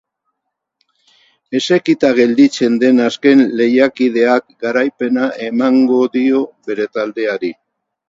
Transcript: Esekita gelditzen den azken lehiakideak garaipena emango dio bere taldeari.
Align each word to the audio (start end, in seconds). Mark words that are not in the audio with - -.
Esekita 1.59 2.09
gelditzen 2.21 2.79
den 2.85 3.05
azken 3.09 3.45
lehiakideak 3.61 4.51
garaipena 4.67 5.31
emango 5.53 6.05
dio 6.21 6.45
bere 6.69 6.93
taldeari. 6.99 7.59